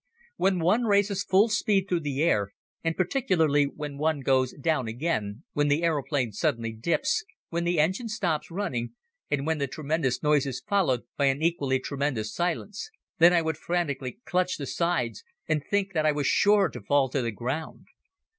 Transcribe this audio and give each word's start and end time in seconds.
When 0.37 0.57
one 0.57 0.85
races 0.85 1.23
full 1.23 1.49
speed 1.49 1.85
through 1.87 1.99
the 1.99 2.23
air, 2.23 2.53
and 2.83 2.97
particularly 2.97 3.65
when 3.65 3.99
one 3.99 4.21
goes 4.21 4.51
down 4.53 4.87
again, 4.87 5.43
when 5.53 5.67
the 5.67 5.83
aeroplane 5.83 6.31
suddenly 6.31 6.73
dips, 6.73 7.23
when 7.49 7.65
the 7.65 7.79
engine 7.79 8.09
stops 8.09 8.49
running, 8.49 8.93
and 9.29 9.45
when 9.45 9.59
the 9.59 9.67
tremendous 9.67 10.23
noise 10.23 10.47
is 10.47 10.59
followed 10.67 11.03
by 11.17 11.25
an 11.25 11.43
equally 11.43 11.79
tremendous 11.79 12.33
silence, 12.33 12.89
then 13.19 13.31
I 13.31 13.43
would 13.43 13.57
frantically 13.57 14.17
clutch 14.25 14.57
the 14.57 14.65
sides 14.65 15.23
and 15.47 15.63
think 15.63 15.93
that 15.93 16.07
I 16.07 16.13
was 16.13 16.25
sure 16.25 16.67
to 16.69 16.81
fall 16.81 17.07
to 17.09 17.21
the 17.21 17.29
ground. 17.29 17.85